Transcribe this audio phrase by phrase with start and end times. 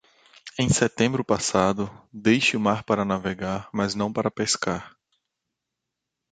[0.57, 4.97] Em setembro passado, deixe o mar para navegar, mas não para pescar.